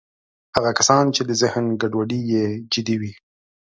[0.55, 3.13] هغه کسان چې د ذهن ګډوډۍ یې جدي وي